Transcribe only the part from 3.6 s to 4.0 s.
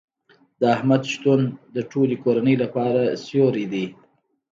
دی.